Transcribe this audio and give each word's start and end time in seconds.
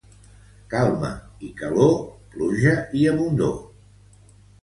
Calma 0.73 1.09
i 1.47 1.49
calor, 1.59 1.93
pluja 2.35 2.73
abundor. 3.13 3.55